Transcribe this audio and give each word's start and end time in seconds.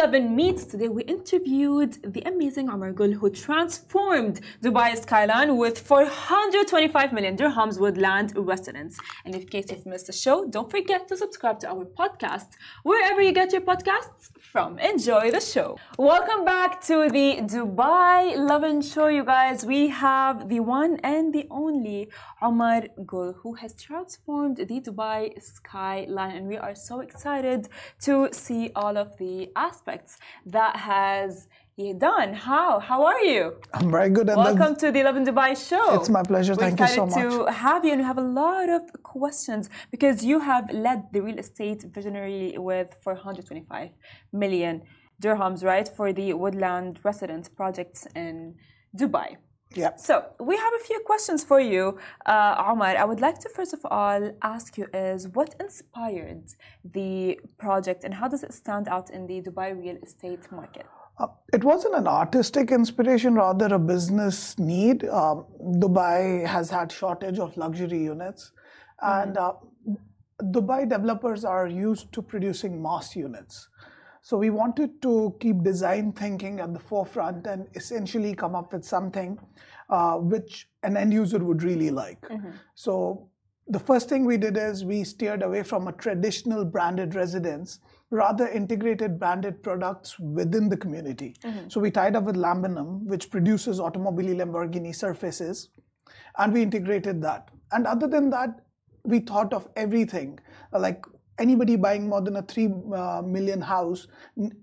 Lovin 0.00 0.34
Meets. 0.34 0.64
Today 0.64 0.88
we 0.88 1.02
interviewed 1.02 1.92
the 2.14 2.22
amazing 2.22 2.70
Omar 2.70 2.92
Gull 2.92 3.12
who 3.20 3.28
transformed 3.28 4.40
Dubai 4.64 4.96
skyline 4.96 5.58
with 5.58 5.78
425 5.78 7.12
million 7.12 7.36
dirhams 7.36 7.78
Woodland 7.78 8.32
Residence. 8.34 8.98
And 9.26 9.34
in 9.34 9.44
case 9.46 9.66
you've 9.70 9.84
missed 9.84 10.06
the 10.06 10.14
show, 10.14 10.46
don't 10.48 10.70
forget 10.70 11.06
to 11.08 11.18
subscribe 11.18 11.60
to 11.60 11.68
our 11.68 11.84
podcast 11.84 12.48
wherever 12.82 13.20
you 13.20 13.32
get 13.32 13.52
your 13.52 13.60
podcasts 13.60 14.30
from. 14.40 14.78
Enjoy 14.78 15.30
the 15.30 15.40
show. 15.40 15.78
Welcome 15.98 16.46
back 16.46 16.80
to 16.86 17.10
the 17.10 17.28
Dubai 17.42 18.38
Lovin 18.38 18.80
Show, 18.80 19.08
you 19.08 19.24
guys. 19.24 19.66
We 19.66 19.88
have 19.88 20.48
the 20.48 20.60
one 20.60 20.96
and 21.04 21.34
the 21.34 21.46
only 21.50 22.08
Omar 22.40 22.84
Gull 23.04 23.34
who 23.42 23.52
has 23.54 23.74
transformed 23.74 24.56
the 24.56 24.80
Dubai 24.80 25.40
skyline, 25.42 26.36
and 26.36 26.48
we 26.48 26.56
are 26.56 26.74
so 26.74 27.00
excited 27.00 27.68
to 28.00 28.30
see 28.32 28.70
all 28.74 28.96
of 28.96 29.18
the 29.18 29.50
aspects 29.54 29.89
that 30.46 30.76
has 30.76 31.48
done. 31.98 32.34
How? 32.34 32.78
How 32.78 33.04
are 33.04 33.20
you? 33.20 33.42
I'm 33.72 33.90
very 33.90 34.10
good. 34.10 34.26
Welcome 34.26 34.76
to 34.76 34.92
the 34.92 35.02
Lovin 35.02 35.24
Dubai 35.24 35.50
show. 35.68 35.94
It's 35.94 36.10
my 36.10 36.22
pleasure. 36.22 36.54
We're 36.54 36.64
Thank 36.66 36.80
you 36.80 36.88
so 36.88 37.06
much. 37.06 37.14
to 37.14 37.46
have 37.46 37.84
you, 37.84 37.92
and 37.92 38.00
we 38.02 38.06
have 38.12 38.18
a 38.18 38.28
lot 38.42 38.68
of 38.68 38.82
questions 39.02 39.70
because 39.90 40.16
you 40.30 40.40
have 40.40 40.64
led 40.86 41.00
the 41.14 41.20
real 41.22 41.38
estate 41.38 41.80
visionary 41.96 42.54
with 42.58 42.88
425 43.02 43.90
million 44.32 44.82
dirhams, 45.22 45.64
right, 45.64 45.88
for 45.96 46.12
the 46.12 46.34
Woodland 46.34 46.98
Residence 47.02 47.48
projects 47.48 48.06
in 48.14 48.54
Dubai. 48.96 49.36
Yeah. 49.74 49.94
So 49.96 50.24
we 50.40 50.56
have 50.56 50.72
a 50.80 50.84
few 50.84 50.98
questions 51.06 51.44
for 51.44 51.60
you, 51.60 51.96
uh, 52.26 52.64
Omar. 52.66 52.96
I 52.96 53.04
would 53.04 53.20
like 53.20 53.38
to 53.40 53.48
first 53.48 53.72
of 53.72 53.80
all 53.84 54.32
ask 54.42 54.76
you 54.76 54.86
is 54.92 55.28
what 55.28 55.54
inspired 55.60 56.42
the 56.84 57.38
project 57.56 58.02
and 58.02 58.12
how 58.14 58.26
does 58.26 58.42
it 58.42 58.52
stand 58.52 58.88
out 58.88 59.10
in 59.10 59.28
the 59.28 59.40
Dubai 59.40 59.80
real 59.80 59.96
estate 60.02 60.50
market? 60.50 60.86
Uh, 61.18 61.28
it 61.52 61.62
wasn't 61.62 61.94
an 61.94 62.08
artistic 62.08 62.72
inspiration, 62.72 63.34
rather 63.34 63.66
a 63.74 63.78
business 63.78 64.58
need. 64.58 65.04
Um, 65.04 65.44
Dubai 65.84 66.46
has 66.46 66.70
had 66.70 66.90
shortage 66.90 67.38
of 67.38 67.56
luxury 67.56 68.02
units, 68.02 68.52
and 69.02 69.36
uh, 69.36 69.52
Dubai 70.42 70.88
developers 70.88 71.44
are 71.44 71.68
used 71.68 72.10
to 72.14 72.22
producing 72.22 72.82
mass 72.82 73.14
units. 73.14 73.68
So 74.22 74.36
we 74.36 74.50
wanted 74.50 75.00
to 75.02 75.34
keep 75.40 75.62
design 75.62 76.12
thinking 76.12 76.60
at 76.60 76.72
the 76.72 76.78
forefront 76.78 77.46
and 77.46 77.66
essentially 77.74 78.34
come 78.34 78.54
up 78.54 78.72
with 78.72 78.84
something 78.84 79.38
uh, 79.88 80.16
which 80.16 80.68
an 80.82 80.96
end 80.96 81.12
user 81.12 81.38
would 81.38 81.62
really 81.62 81.90
like. 81.90 82.24
So 82.74 83.28
the 83.66 83.78
first 83.78 84.08
thing 84.08 84.24
we 84.24 84.36
did 84.36 84.56
is 84.56 84.84
we 84.84 85.04
steered 85.04 85.42
away 85.42 85.62
from 85.62 85.88
a 85.88 85.92
traditional 85.92 86.64
branded 86.64 87.14
residence, 87.14 87.80
rather 88.10 88.48
integrated 88.48 89.18
branded 89.18 89.62
products 89.62 90.18
within 90.18 90.68
the 90.68 90.76
community. 90.76 91.34
So 91.68 91.80
we 91.80 91.90
tied 91.90 92.16
up 92.16 92.24
with 92.24 92.36
Laminam, 92.36 93.04
which 93.06 93.30
produces 93.30 93.80
automobile 93.80 94.34
Lamborghini 94.36 94.94
surfaces, 94.94 95.68
and 96.38 96.52
we 96.52 96.62
integrated 96.62 97.22
that. 97.22 97.50
And 97.72 97.86
other 97.86 98.06
than 98.08 98.30
that, 98.30 98.60
we 99.04 99.20
thought 99.20 99.52
of 99.52 99.68
everything 99.76 100.38
like 100.72 101.04
anybody 101.38 101.76
buying 101.76 102.08
more 102.08 102.20
than 102.20 102.36
a 102.36 102.42
3 102.42 102.68
uh, 102.94 103.22
million 103.24 103.60
house 103.60 104.06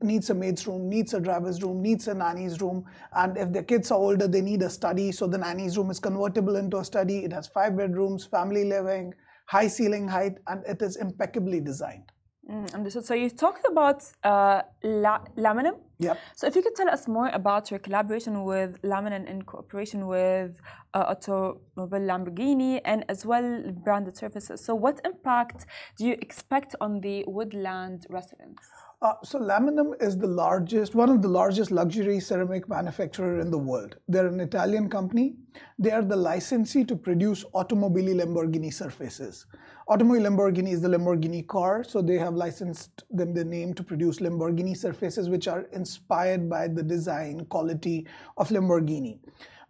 needs 0.02 0.30
a 0.30 0.34
maid's 0.34 0.68
room 0.68 0.90
needs 0.90 1.14
a 1.14 1.20
driver's 1.20 1.62
room 1.64 1.82
needs 1.82 2.08
a 2.08 2.14
nanny's 2.14 2.60
room 2.62 2.86
and 3.14 3.38
if 3.38 3.52
their 3.52 3.64
kids 3.64 3.92
are 3.92 3.98
older 3.98 4.28
they 4.28 4.42
need 4.42 4.62
a 4.62 4.70
study 4.70 5.12
so 5.12 5.28
the 5.28 5.38
nanny's 5.38 5.78
room 5.78 5.90
is 5.90 6.00
convertible 6.00 6.56
into 6.56 6.78
a 6.78 6.86
study 6.86 7.20
it 7.20 7.34
has 7.34 7.48
five 7.48 7.76
bedrooms 7.78 8.26
family 8.26 8.66
living 8.66 9.14
high 9.48 9.68
ceiling 9.68 10.08
height 10.08 10.38
and 10.48 10.64
it 10.66 10.82
is 10.82 10.98
impeccably 10.98 11.60
designed 11.60 12.12
Mm, 12.50 12.74
understood. 12.74 13.06
So 13.06 13.14
you 13.14 13.30
talked 13.30 13.66
about 13.70 14.04
uh, 14.24 14.62
La- 14.84 15.26
Laminam. 15.38 15.80
Yep. 16.00 16.20
So 16.36 16.48
if 16.48 16.56
you 16.56 16.62
could 16.62 16.76
tell 16.76 16.90
us 16.90 17.08
more 17.08 17.30
about 17.30 17.72
your 17.72 17.80
collaboration 17.80 18.44
with 18.44 18.82
Laminam 18.84 19.28
in 19.28 19.42
cooperation 19.42 20.06
with 20.06 20.60
uh, 20.94 21.06
Automobile 21.14 22.02
Lamborghini 22.02 22.82
and 22.86 23.04
as 23.10 23.26
well 23.26 23.64
branded 23.84 24.16
services. 24.16 24.64
So 24.64 24.76
what 24.76 25.02
impact 25.04 25.66
do 25.98 26.06
you 26.06 26.14
expect 26.22 26.76
on 26.82 27.02
the 27.02 27.24
Woodland 27.28 28.06
Residence? 28.10 28.62
Uh, 29.00 29.14
so 29.24 29.40
Laminam 29.40 29.94
is 30.02 30.18
the 30.18 30.28
largest, 30.28 30.96
one 30.96 31.10
of 31.10 31.22
the 31.22 31.28
largest 31.28 31.70
luxury 31.70 32.20
ceramic 32.20 32.68
manufacturer 32.68 33.40
in 33.40 33.52
the 33.52 33.58
world. 33.58 33.98
They're 34.08 34.26
an 34.26 34.40
Italian 34.40 34.90
company. 34.90 35.36
They 35.78 35.92
are 35.92 36.02
the 36.02 36.16
licensee 36.16 36.84
to 36.86 36.96
produce 36.96 37.46
automobile 37.54 38.16
Lamborghini 38.16 38.74
surfaces. 38.74 39.46
Automobile 39.88 40.24
Lamborghini 40.24 40.72
is 40.74 40.82
the 40.82 40.90
Lamborghini 40.90 41.48
car, 41.48 41.84
so 41.84 42.02
they 42.02 42.18
have 42.18 42.34
licensed 42.34 43.04
them 43.12 43.36
the 43.36 43.46
name 43.46 43.74
to 43.76 43.84
produce 43.84 44.18
Lamborghini 44.18 44.76
surfaces, 44.76 45.30
which 45.30 45.48
are 45.48 45.68
inspired 45.88 46.50
by 46.50 46.68
the 46.68 46.84
design 46.84 47.46
quality 47.46 48.06
of 48.36 48.50
Lamborghini. 48.50 49.20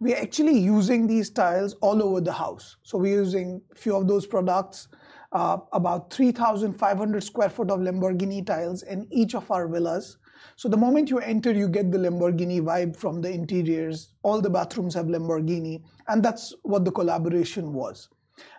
We're 0.00 0.16
actually 0.16 0.58
using 0.58 1.06
these 1.06 1.30
tiles 1.30 1.74
all 1.80 2.02
over 2.02 2.20
the 2.20 2.32
house. 2.32 2.76
So 2.82 2.98
we're 2.98 3.20
using 3.22 3.62
a 3.72 3.74
few 3.76 3.94
of 3.96 4.08
those 4.08 4.26
products 4.26 4.88
uh, 5.32 5.58
about 5.72 6.12
3,500 6.12 7.22
square 7.22 7.50
foot 7.50 7.70
of 7.70 7.80
Lamborghini 7.80 8.44
tiles 8.44 8.82
in 8.82 9.06
each 9.10 9.34
of 9.34 9.50
our 9.50 9.68
villas. 9.68 10.18
So 10.56 10.68
the 10.68 10.76
moment 10.76 11.10
you 11.10 11.18
enter, 11.18 11.52
you 11.52 11.68
get 11.68 11.92
the 11.92 11.98
Lamborghini 11.98 12.60
vibe 12.60 12.96
from 12.96 13.20
the 13.20 13.30
interiors. 13.30 14.14
All 14.22 14.40
the 14.40 14.50
bathrooms 14.50 14.94
have 14.94 15.06
Lamborghini, 15.06 15.82
and 16.08 16.22
that's 16.22 16.54
what 16.62 16.84
the 16.84 16.92
collaboration 16.92 17.72
was. 17.72 18.08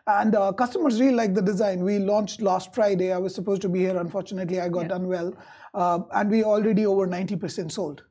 And 0.07 0.35
uh, 0.35 0.51
customers 0.53 0.99
really 0.99 1.15
like 1.15 1.33
the 1.33 1.41
design. 1.41 1.83
We 1.83 1.99
launched 1.99 2.41
last 2.41 2.73
Friday. 2.73 3.11
I 3.13 3.17
was 3.17 3.35
supposed 3.35 3.61
to 3.63 3.69
be 3.69 3.79
here. 3.79 3.97
Unfortunately, 3.97 4.59
I 4.59 4.69
got 4.69 4.89
Yeah. 4.89 4.95
unwell, 4.95 5.33
uh, 5.73 5.99
and 6.13 6.29
we 6.29 6.43
already 6.43 6.85
over 6.85 7.07
90% 7.07 7.71
sold. 7.71 8.03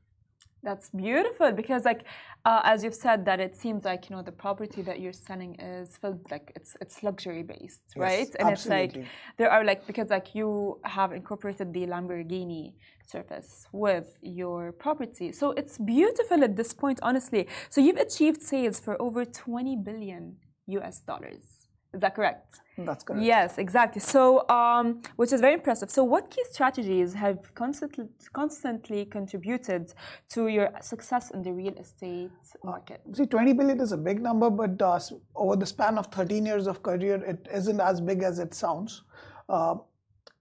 That's 0.63 0.91
beautiful 0.91 1.53
because, 1.53 1.85
like, 1.85 2.03
uh, 2.45 2.61
as 2.65 2.83
you've 2.83 2.95
said, 2.95 3.25
that 3.27 3.39
it 3.41 3.55
seems 3.57 3.85
like 3.85 4.11
you 4.11 4.17
know 4.17 4.23
the 4.23 4.33
property 4.33 4.83
that 4.83 5.01
you're 5.01 5.13
selling 5.13 5.55
is 5.61 5.97
filled 5.97 6.29
like 6.31 6.53
it's 6.57 6.77
it's 6.81 7.03
luxury 7.03 7.43
based, 7.43 7.83
Yes, 7.95 7.97
right? 7.97 8.37
And 8.39 8.51
it's 8.51 8.67
like 8.67 9.05
there 9.37 9.51
are 9.51 9.65
like 9.65 9.87
because 9.87 10.11
like 10.11 10.35
you 10.35 10.81
have 10.85 11.13
incorporated 11.13 11.73
the 11.73 11.87
Lamborghini 11.87 12.75
surface 13.07 13.67
with 13.73 14.19
your 14.23 14.73
property, 14.73 15.31
so 15.33 15.53
it's 15.53 15.79
beautiful 15.79 16.43
at 16.43 16.57
this 16.57 16.73
point, 16.75 16.99
honestly. 17.03 17.47
So 17.71 17.81
you've 17.81 17.97
achieved 18.09 18.43
sales 18.43 18.81
for 18.81 19.01
over 19.01 19.25
20 19.25 19.77
billion 19.77 20.37
US 20.67 21.01
dollars. 21.01 21.58
Is 21.99 22.03
that 22.03 22.15
correct? 22.15 22.61
That's 22.79 23.03
correct. 23.03 23.25
Yes, 23.25 23.59
exactly. 23.59 24.01
So, 24.01 24.49
um, 24.49 25.03
which 25.17 25.33
is 25.33 25.41
very 25.41 25.55
impressive. 25.55 25.91
So, 25.91 26.05
what 26.05 26.31
key 26.31 26.45
strategies 26.49 27.13
have 27.15 27.53
constantly 27.57 28.05
constantly 28.33 29.05
contributed 29.05 29.93
to 30.35 30.47
your 30.47 30.69
success 30.81 31.33
in 31.33 31.43
the 31.43 31.53
real 31.53 31.77
estate 31.85 32.45
market? 32.63 33.01
See, 33.15 33.27
20 33.27 33.53
billion 33.55 33.81
is 33.81 33.91
a 33.91 33.97
big 33.97 34.23
number, 34.23 34.49
but 34.49 34.81
uh, 34.81 35.01
over 35.35 35.57
the 35.57 35.67
span 35.67 35.99
of 35.99 36.07
13 36.07 36.47
years 36.47 36.69
of 36.69 36.85
career, 36.85 37.17
it 37.33 37.49
isn't 37.53 37.81
as 37.81 38.01
big 38.01 38.23
as 38.23 38.39
it 38.39 38.55
sounds. 38.55 39.03
Uh, 39.49 39.75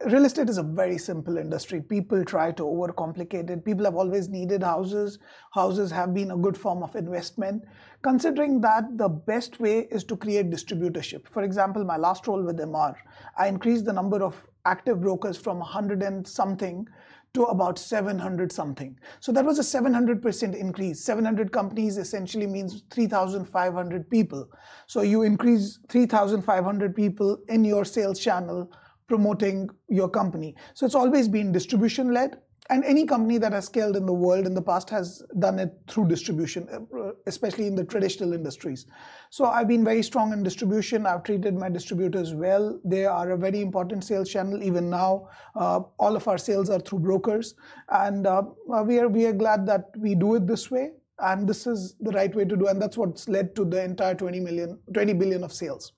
real 0.05 0.25
estate 0.25 0.49
is 0.49 0.59
a 0.59 0.63
very 0.63 0.97
simple 0.97 1.37
industry. 1.37 1.81
People 1.81 2.23
try 2.23 2.51
to 2.51 2.63
overcomplicate 2.63 3.49
it. 3.49 3.65
People 3.65 3.83
have 3.85 3.95
always 3.95 4.29
needed 4.29 4.61
houses. 4.61 5.17
Houses 5.53 5.89
have 5.89 6.13
been 6.13 6.31
a 6.31 6.37
good 6.37 6.55
form 6.55 6.83
of 6.83 6.95
investment. 6.95 7.63
Considering 8.03 8.61
that, 8.61 8.97
the 8.97 9.09
best 9.09 9.59
way 9.59 9.87
is 9.89 10.03
to 10.03 10.15
create 10.15 10.51
distributorship. 10.51 11.27
For 11.27 11.43
example, 11.43 11.83
my 11.83 11.97
last 11.97 12.27
role 12.27 12.43
with 12.43 12.59
Emaar, 12.59 12.95
I 13.37 13.47
increased 13.47 13.85
the 13.85 13.93
number 13.93 14.23
of 14.23 14.35
active 14.65 15.01
brokers 15.01 15.37
from 15.37 15.59
100 15.59 16.03
and 16.03 16.27
something 16.27 16.87
to 17.33 17.43
about 17.45 17.79
700 17.79 18.51
something. 18.51 18.97
So 19.19 19.31
that 19.31 19.45
was 19.45 19.59
a 19.59 19.61
700% 19.61 20.55
increase. 20.55 21.03
700 21.03 21.51
companies 21.51 21.97
essentially 21.97 22.47
means 22.47 22.83
3,500 22.91 24.09
people. 24.09 24.47
So 24.85 25.01
you 25.01 25.23
increase 25.23 25.79
3,500 25.89 26.95
people 26.95 27.39
in 27.47 27.65
your 27.65 27.83
sales 27.83 28.19
channel 28.19 28.71
promoting 29.07 29.69
your 29.87 30.09
company. 30.09 30.55
So 30.73 30.85
it's 30.85 30.95
always 30.95 31.27
been 31.27 31.51
distribution 31.51 32.13
led. 32.13 32.37
And 32.69 32.83
any 32.83 33.05
company 33.05 33.37
that 33.37 33.53
has 33.53 33.65
scaled 33.65 33.95
in 33.95 34.05
the 34.05 34.13
world 34.13 34.45
in 34.45 34.53
the 34.53 34.61
past 34.61 34.89
has 34.89 35.23
done 35.39 35.57
it 35.57 35.73
through 35.87 36.09
distribution, 36.09 36.67
uh, 36.69 37.11
especially 37.25 37.67
in 37.67 37.75
the 37.75 37.85
traditional 37.85 38.33
industries. 38.33 38.87
So 39.29 39.45
I've 39.45 39.69
been 39.69 39.85
very 39.85 40.03
strong 40.03 40.33
in 40.33 40.43
distribution. 40.43 41.05
I've 41.05 41.23
treated 41.23 41.55
my 41.55 41.69
distributors 41.69 42.33
well. 42.33 42.77
They 42.83 43.05
are 43.05 43.31
a 43.31 43.37
very 43.37 43.61
important 43.61 44.03
sales 44.03 44.29
channel. 44.29 44.61
Even 44.61 44.89
now, 44.89 45.29
uh, 45.55 45.79
all 45.97 46.17
of 46.17 46.27
our 46.27 46.37
sales 46.37 46.69
are 46.69 46.79
through 46.79 46.99
brokers, 46.99 47.55
and 47.89 48.27
uh, 48.27 48.43
uh, 48.73 48.83
we 48.83 48.99
are 48.99 49.07
we 49.07 49.25
are 49.25 49.33
glad 49.33 49.65
that 49.67 49.85
we 49.97 50.13
do 50.13 50.35
it 50.35 50.45
this 50.45 50.69
way. 50.69 50.91
And 51.19 51.47
this 51.47 51.65
is 51.67 51.95
the 52.01 52.11
right 52.11 52.35
way 52.35 52.43
to 52.43 52.57
do, 52.57 52.67
and 52.67 52.81
that's 52.81 52.97
what's 52.97 53.29
led 53.29 53.55
to 53.55 53.63
the 53.63 53.81
entire 53.81 54.13
20 54.13 54.41
million, 54.41 54.77
20 54.93 55.13
billion 55.13 55.43
of 55.43 55.53
sales. 55.53 55.93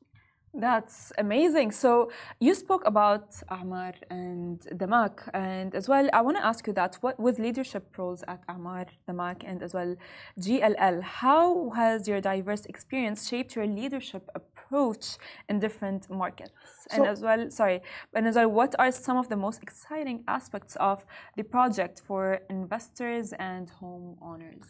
That's 0.53 1.11
amazing. 1.17 1.71
So 1.71 2.11
you 2.39 2.55
spoke 2.55 2.83
about 2.85 3.31
Emaar 3.51 3.93
and 4.09 4.59
Damac, 4.81 5.29
and 5.33 5.75
as 5.75 5.87
well, 5.87 6.09
I 6.11 6.21
want 6.21 6.37
to 6.37 6.45
ask 6.45 6.65
you 6.65 6.73
that 6.73 6.97
what 7.01 7.19
with 7.19 7.37
leadership 7.37 7.95
roles 7.97 8.23
at 8.27 8.45
Emaar, 8.47 8.87
Damac, 9.07 9.43
and 9.45 9.61
as 9.61 9.73
well 9.73 9.95
JLL, 10.39 11.01
how 11.03 11.69
has 11.71 12.07
your 12.07 12.19
diverse 12.19 12.65
experience 12.65 13.27
shaped 13.27 13.55
your 13.55 13.67
leadership 13.67 14.27
approach? 14.35 14.59
approach 14.69 15.17
in 15.47 15.59
different 15.59 16.09
markets? 16.09 16.51
and 16.91 17.05
as 17.05 17.21
well, 17.21 17.49
sorry, 17.49 17.81
and 18.13 18.27
as 18.27 18.35
well, 18.35 18.49
what 18.49 18.75
are 18.79 18.91
some 18.91 19.17
of 19.17 19.29
the 19.29 19.35
most 19.35 19.61
exciting 19.61 20.23
aspects 20.27 20.75
of 20.79 21.05
the 21.37 21.43
project 21.43 22.01
for 22.05 22.39
investors 22.49 23.33
and 23.39 23.71
homeowners? 23.81 24.67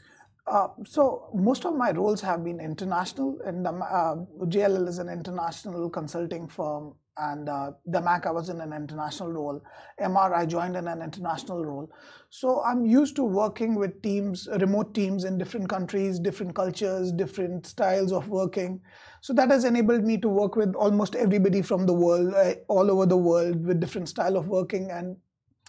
Uh, 0.49 0.69
so 0.83 1.29
most 1.35 1.63
of 1.65 1.75
my 1.75 1.91
roles 1.91 2.21
have 2.21 2.43
been 2.43 2.59
international, 2.59 3.37
and 3.45 3.67
uh, 3.67 4.15
JLL 4.45 4.87
is 4.87 4.97
an 4.97 5.07
international 5.07 5.91
consulting 5.91 6.47
firm, 6.47 6.95
and 7.17 7.47
uh, 7.47 7.71
Damac 7.87 8.25
I 8.25 8.31
was 8.31 8.49
in 8.49 8.59
an 8.59 8.73
international 8.73 9.31
role. 9.31 9.61
Emaar 10.01 10.33
I 10.33 10.47
joined 10.47 10.75
in 10.75 10.87
an 10.87 11.03
international 11.03 11.63
role. 11.63 11.91
So 12.31 12.63
I'm 12.63 12.83
used 12.83 13.15
to 13.17 13.23
working 13.23 13.75
with 13.75 14.01
teams, 14.01 14.47
remote 14.59 14.95
teams 14.95 15.23
in 15.23 15.37
different 15.37 15.69
countries, 15.69 16.19
different 16.19 16.55
cultures, 16.55 17.11
different 17.11 17.67
styles 17.67 18.11
of 18.11 18.29
working. 18.29 18.81
So 19.21 19.33
that 19.33 19.51
has 19.51 19.65
enabled 19.65 20.03
me 20.03 20.17
to 20.17 20.29
work 20.29 20.55
with 20.55 20.73
almost 20.73 21.15
everybody 21.15 21.61
from 21.61 21.85
the 21.85 21.93
world, 21.93 22.33
uh, 22.33 22.55
all 22.67 22.89
over 22.89 23.05
the 23.05 23.17
world, 23.17 23.67
with 23.67 23.79
different 23.79 24.09
style 24.09 24.35
of 24.35 24.47
working, 24.47 24.89
and 24.89 25.15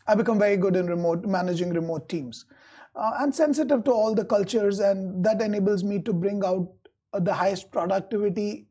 I 0.06 0.14
become 0.14 0.38
very 0.38 0.56
good 0.56 0.74
in 0.74 0.86
remote 0.86 1.26
managing 1.26 1.74
remote 1.74 2.08
teams 2.08 2.46
uh, 2.94 3.12
and 3.20 3.34
sensitive 3.34 3.84
to 3.84 3.92
all 3.92 4.14
the 4.14 4.24
cultures, 4.24 4.80
and 4.80 5.24
that 5.24 5.40
enables 5.40 5.84
me 5.84 6.00
to 6.00 6.12
bring 6.12 6.44
out 6.44 6.68
uh, 7.12 7.20
the 7.20 7.32
highest 7.32 7.70
productivity 7.70 8.66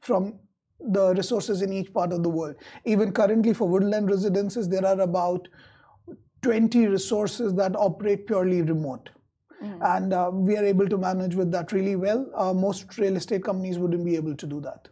from 0.00 0.38
the 0.80 1.14
resources 1.14 1.62
in 1.62 1.72
each 1.72 1.92
part 1.92 2.12
of 2.12 2.22
the 2.22 2.28
world. 2.28 2.56
Even 2.84 3.12
currently, 3.12 3.52
for 3.52 3.68
Woodland 3.68 4.10
residences, 4.10 4.68
there 4.68 4.84
are 4.84 5.00
about 5.00 5.46
20 6.42 6.86
resources 6.86 7.54
that 7.54 7.76
operate 7.76 8.26
purely 8.26 8.62
remote. 8.62 9.10
And 9.82 10.14
uh, 10.14 10.30
we 10.32 10.56
are 10.56 10.64
able 10.64 10.88
to 10.88 10.96
manage 10.96 11.34
with 11.34 11.50
that 11.52 11.70
really 11.70 11.94
well. 11.94 12.26
Uh, 12.34 12.54
most 12.54 12.96
real 12.96 13.16
estate 13.16 13.44
companies 13.44 13.78
wouldn't 13.78 14.06
be 14.06 14.16
able 14.16 14.34
to 14.34 14.46
do 14.46 14.58
that. 14.62 14.88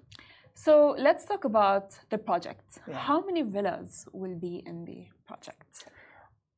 So 0.55 0.95
let's 0.99 1.25
talk 1.25 1.45
about 1.45 1.95
the 2.11 2.19
project. 2.19 2.79
How 2.93 3.25
many 3.25 3.43
villas 3.43 4.07
will 4.13 4.35
be 4.35 4.63
in 4.67 4.85
the 4.85 5.07
project? 5.27 5.87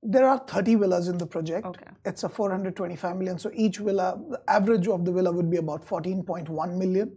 There 0.02 0.26
are 0.26 0.38
30 0.38 0.76
villas 0.76 1.08
in 1.08 1.18
the 1.18 1.26
project. 1.26 1.66
Okay. 1.66 1.84
It's 2.04 2.24
a 2.24 2.28
425 2.28 3.16
million. 3.16 3.38
So 3.38 3.50
each 3.52 3.78
villa, 3.78 4.18
the 4.30 4.40
average 4.48 4.88
of 4.88 5.04
the 5.04 5.12
villa 5.12 5.30
would 5.30 5.50
be 5.50 5.58
about 5.58 5.86
14.1 5.86 6.78
million. 6.78 7.16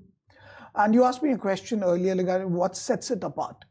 And 0.75 0.93
you 0.93 1.03
asked 1.03 1.23
me 1.23 1.31
a 1.31 1.37
question 1.37 1.83
earlier 1.83 2.15
regarding 2.15 2.51
what 2.51 2.75
sets 2.75 3.11
it 3.11 3.23
apart. 3.23 3.63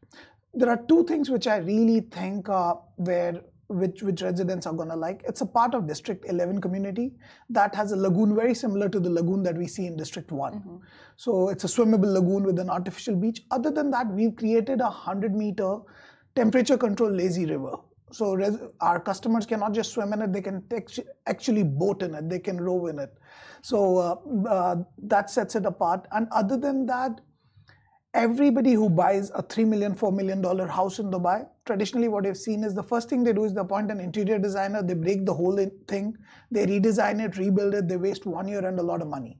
There 0.53 0.69
are 0.69 0.81
two 0.87 1.03
things 1.03 1.29
which 1.29 1.47
I 1.47 1.57
really 1.57 2.01
think 2.01 2.49
are 2.49 2.81
where 2.95 3.41
which 3.67 4.03
which 4.03 4.21
residents 4.21 4.67
are 4.67 4.73
gonna 4.73 4.95
like. 4.95 5.23
It's 5.27 5.41
a 5.41 5.45
part 5.45 5.73
of 5.73 5.87
District 5.87 6.25
11 6.27 6.61
community 6.61 7.13
that 7.49 7.73
has 7.75 7.91
a 7.91 7.95
lagoon 7.95 8.35
very 8.35 8.53
similar 8.53 8.89
to 8.89 8.99
the 8.99 9.09
lagoon 9.09 9.43
that 9.43 9.57
we 9.57 9.67
see 9.67 9.85
in 9.85 9.97
District 9.97 10.31
one. 10.31 10.53
Mm-hmm. 10.53 10.77
So 11.15 11.49
it's 11.49 11.63
a 11.63 11.67
swimmable 11.67 12.13
lagoon 12.13 12.43
with 12.43 12.59
an 12.59 12.69
artificial 12.69 13.15
beach. 13.15 13.41
Other 13.51 13.71
than 13.71 13.89
that, 13.91 14.07
we've 14.07 14.35
created 14.35 14.79
a 14.81 14.85
100 14.85 15.33
meter 15.33 15.77
temperature 16.35 16.77
controlled 16.77 17.13
lazy 17.13 17.45
river. 17.45 17.77
So 18.13 18.33
res- 18.35 18.59
our 18.79 18.99
customers 18.99 19.45
cannot 19.45 19.73
just 19.73 19.91
swim 19.91 20.13
in 20.13 20.21
it; 20.21 20.33
they 20.33 20.41
can 20.41 20.61
tex- 20.69 20.99
actually 21.25 21.63
boat 21.63 22.03
in 22.03 22.13
it. 22.15 22.29
They 22.29 22.39
can 22.39 22.61
row 22.61 22.85
in 22.87 22.99
it. 22.99 23.13
So 23.61 23.97
uh, 23.97 24.47
uh, 24.49 24.75
that 25.13 25.29
sets 25.29 25.55
it 25.55 25.65
apart. 25.65 26.07
And 26.11 26.27
other 26.31 26.57
than 26.57 26.85
that, 26.85 27.21
everybody 28.13 28.73
who 28.73 28.89
buys 28.89 29.31
a 29.31 29.41
three 29.41 29.65
million, 29.65 29.95
four 29.95 30.11
million 30.11 30.41
dollar 30.41 30.67
house 30.67 30.99
in 30.99 31.09
Dubai, 31.09 31.47
traditionally 31.65 32.07
what 32.07 32.27
I've 32.27 32.37
seen 32.37 32.63
is 32.63 32.75
the 32.75 32.83
first 32.83 33.09
thing 33.09 33.23
they 33.23 33.33
do 33.33 33.45
is 33.45 33.53
they 33.55 33.61
appoint 33.61 33.89
an 33.91 33.99
interior 33.99 34.37
designer. 34.37 34.83
They 34.83 34.93
break 34.93 35.25
the 35.25 35.33
whole 35.33 35.57
in- 35.57 35.71
thing, 35.87 36.15
they 36.51 36.67
redesign 36.67 37.23
it, 37.25 37.37
rebuild 37.37 37.73
it. 37.73 37.87
They 37.87 37.97
waste 37.97 38.27
one 38.27 38.47
year 38.47 38.65
and 38.65 38.79
a 38.79 38.83
lot 38.83 39.01
of 39.01 39.07
money. 39.07 39.39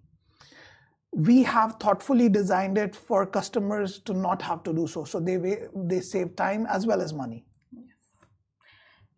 We 1.16 1.44
have 1.44 1.76
thoughtfully 1.80 2.28
designed 2.28 2.78
it 2.80 2.96
for 2.96 3.26
customers 3.28 4.00
to 4.00 4.14
not 4.14 4.42
have 4.42 4.64
to 4.64 4.74
do 4.74 4.88
so. 4.88 5.04
So 5.04 5.20
they 5.20 5.38
they 5.94 6.02
save 6.02 6.36
time 6.36 6.66
as 6.66 6.88
well 6.88 7.02
as 7.02 7.14
money. 7.14 7.46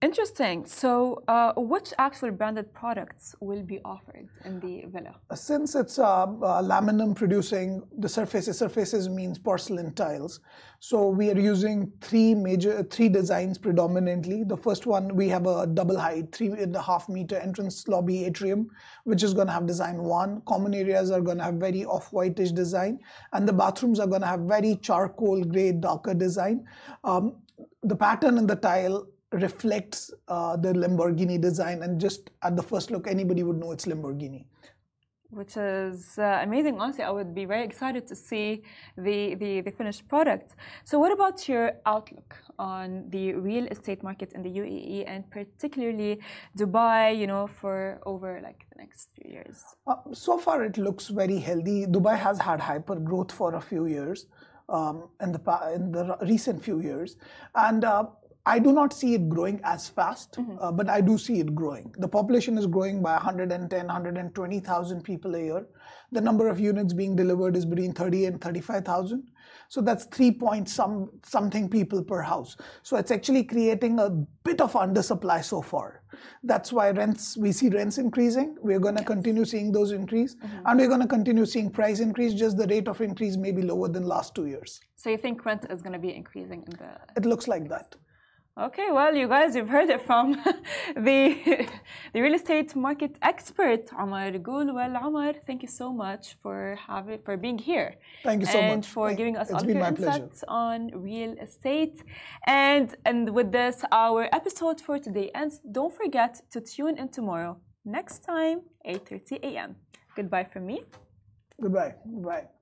Interesting. 0.06 0.68
So, 0.68 1.24
uh, 1.28 1.54
which 1.58 1.92
actual 1.98 2.30
branded 2.30 2.72
products 2.76 3.36
will 3.40 3.64
be 3.64 3.80
offered 3.84 4.28
in 4.46 4.60
the 4.60 4.84
villa? 4.86 5.16
since 5.34 5.74
it's 5.74 5.98
uh, 5.98 6.24
uh, 6.24 6.62
Laminam 6.62 7.16
producing 7.16 7.82
the 7.98 8.08
surfaces 8.08 8.60
surfaces 8.60 9.10
means 9.10 9.40
porcelain 9.40 9.94
tiles 9.96 10.40
so 10.80 11.10
we 11.10 11.32
are 11.32 11.40
using 11.40 11.92
three 12.02 12.36
major 12.36 12.84
three 12.84 13.10
designs 13.10 13.58
predominantly 13.58 14.44
the 14.44 14.56
first 14.56 14.86
one 14.86 15.16
we 15.16 15.28
have 15.28 15.48
a 15.48 15.66
double 15.66 15.98
height 15.98 16.32
three 16.32 16.50
and 16.50 16.76
a 16.76 16.82
half 16.82 17.10
meter 17.10 17.38
entrance 17.38 17.88
lobby 17.88 18.26
atrium 18.26 18.70
which 19.06 19.24
is 19.24 19.34
going 19.34 19.48
to 19.48 19.54
have 19.54 19.66
design 19.66 19.98
one 19.98 20.42
common 20.48 20.74
areas 20.74 21.10
are 21.10 21.22
going 21.22 21.38
to 21.40 21.44
have 21.44 21.56
very 21.56 21.84
off-whitish 21.84 22.52
design 22.52 23.00
and 23.34 23.48
the 23.48 23.54
bathrooms 23.54 24.00
are 24.00 24.08
going 24.08 24.22
to 24.22 24.28
have 24.28 24.42
very 24.42 24.76
charcoal 24.76 25.44
gray 25.44 25.72
darker 25.72 26.14
design 26.14 26.64
um, 27.04 27.36
the 27.84 27.96
pattern 27.96 28.38
in 28.38 28.48
the 28.48 28.56
tile 28.56 29.08
reflects 29.36 30.12
uh, 30.28 30.56
the 30.58 30.74
lamborghini 30.74 31.40
design 31.40 31.84
and 31.84 32.00
just 32.00 32.32
at 32.44 32.56
the 32.56 32.64
first 32.64 32.92
look 32.92 33.08
anybody 33.08 33.44
would 33.44 33.58
know 33.58 33.72
it's 33.72 33.86
lamborghini 33.86 34.46
Which 35.42 35.58
is 35.58 36.18
uh, 36.18 36.40
amazing. 36.48 36.80
Honestly, 36.80 37.04
I 37.04 37.12
would 37.12 37.34
be 37.42 37.46
very 37.54 37.66
excited 37.70 38.04
to 38.12 38.16
see 38.16 38.48
the, 39.08 39.20
the, 39.36 39.52
the 39.68 39.72
finished 39.80 40.08
product. 40.08 40.56
So, 40.90 40.94
what 41.00 41.12
about 41.12 41.50
your 41.50 41.66
outlook 41.86 42.30
on 42.58 42.88
the 43.10 43.34
real 43.34 43.66
estate 43.76 44.02
market 44.04 44.30
in 44.36 44.42
the 44.44 44.54
UAE 44.62 44.98
and 45.12 45.30
particularly 45.38 46.22
Dubai? 46.58 47.18
You 47.22 47.28
know, 47.32 47.44
for 47.48 48.00
over 48.06 48.40
like 48.48 48.60
the 48.72 48.78
next 48.84 49.10
few 49.16 49.30
years. 49.36 49.58
Uh, 49.88 49.96
so 50.14 50.38
far, 50.38 50.64
it 50.64 50.78
looks 50.78 51.06
very 51.22 51.40
healthy. 51.40 51.86
Dubai 51.86 52.16
has 52.28 52.38
had 52.40 52.60
hyper 52.72 52.98
growth 53.10 53.32
for 53.40 53.56
a 53.56 53.64
few 53.72 53.88
years, 53.88 54.20
um, 54.70 55.10
in 55.22 55.32
the 55.32 55.42
in 55.76 55.92
the 55.92 56.18
recent 56.22 56.64
few 56.64 56.80
years, 56.82 57.18
and 57.56 57.84
uh, 57.84 58.06
I 58.48 58.60
do 58.60 58.72
not 58.72 58.94
see 58.94 59.16
it 59.16 59.28
growing 59.28 59.60
as 59.64 59.90
fast, 59.90 60.38
uh, 60.60 60.72
but 60.72 60.88
I 60.88 61.02
do 61.02 61.18
see 61.18 61.40
it 61.40 61.56
growing. 61.56 61.94
The 61.98 62.08
population 62.08 62.60
is 62.60 62.68
growing 62.68 63.02
by 63.02 63.14
110, 63.14 63.88
120,000 63.88 65.04
people 65.04 65.34
a 65.36 65.40
year. 65.40 65.68
The 66.12 66.22
number 66.22 66.48
of 66.48 66.60
units 66.60 66.94
being 66.94 67.16
delivered 67.16 67.56
is 67.56 67.66
between 67.66 67.94
30 67.94 68.26
and 68.26 68.40
35,000. 68.42 69.32
So 69.68 69.82
that's 69.82 70.06
three 70.06 70.32
point 70.32 70.70
some 70.70 71.10
something 71.24 71.70
people 71.70 72.04
per 72.04 72.22
house. 72.22 72.56
So 72.84 72.98
it's 72.98 73.10
actually 73.10 73.44
creating 73.44 74.00
a 74.00 74.10
bit 74.10 74.62
of 74.62 74.74
undersupply 74.74 75.44
so 75.44 75.62
far. 75.64 76.04
That's 76.44 76.72
why 76.72 76.92
rents 76.92 77.36
we 77.36 77.52
see 77.52 77.70
rents 77.70 77.98
increasing. 77.98 78.58
We're 78.62 78.80
going 78.80 78.96
to 78.98 79.04
continue 79.04 79.44
seeing 79.44 79.72
those 79.72 79.92
increase, 79.92 80.36
and 80.66 80.80
we're 80.80 80.88
going 80.88 81.02
to 81.02 81.08
continue 81.08 81.46
seeing 81.46 81.72
price 81.72 82.00
increase. 82.00 82.34
Just 82.34 82.58
the 82.58 82.68
rate 82.68 82.88
of 82.88 83.02
increase 83.02 83.38
may 83.38 83.52
be 83.52 83.64
lower 83.64 83.90
than 83.90 84.04
last 84.04 84.36
two 84.36 84.46
years. 84.46 84.80
So, 84.96 85.10
you 85.10 85.18
think 85.18 85.46
rent 85.46 85.66
is 85.70 85.82
going 85.82 85.94
to 85.94 86.00
be 86.00 86.16
increasing 86.16 86.64
in 86.64 86.78
the 86.78 86.98
It 87.18 87.26
looks 87.26 87.48
like 87.48 87.68
that. 87.70 87.96
Okay, 88.58 88.90
well, 88.90 89.14
you 89.14 89.28
guys, 89.28 89.54
you've 89.54 89.68
heard 89.68 89.90
it 89.90 90.02
from 90.06 90.32
the 90.96 91.68
the 92.14 92.22
real 92.22 92.34
estate 92.36 92.74
market 92.74 93.18
expert, 93.22 93.84
Omar 94.00 94.32
Gull. 94.48 94.74
Well, 94.74 94.96
Omar, 95.04 95.34
thank 95.46 95.62
you 95.62 95.68
so 95.68 95.92
much 95.92 96.36
for 96.42 96.78
having 96.88 97.20
for 97.26 97.36
being 97.36 97.58
here. 97.58 97.96
Thank 98.24 98.40
you 98.44 98.48
so 98.48 98.60
and 98.60 98.78
much. 98.82 98.88
for 98.88 99.08
Thank- 99.10 99.18
giving 99.18 99.36
us 99.36 99.52
all 99.52 99.62
your 99.66 99.76
my 99.80 99.92
pleasure. 99.92 100.24
insights 100.24 100.44
on 100.48 100.80
real 100.96 101.34
estate. 101.48 102.02
And 102.48 102.96
and 103.06 103.30
with 103.38 103.52
this, 103.52 103.84
our 103.92 104.30
episode 104.32 104.80
for 104.80 105.00
today 105.00 105.32
ends. 105.36 105.60
Don't 105.70 105.94
forget 105.94 106.42
to 106.52 106.62
tune 106.62 106.98
in 106.98 107.10
tomorrow. 107.10 107.58
Next 107.84 108.20
time, 108.24 108.62
8:30 108.88 109.44
a.m. 109.50 109.76
Goodbye 110.16 110.46
from 110.46 110.66
me. 110.66 110.78
Goodbye. 111.62 111.96
Bye. 112.06 112.55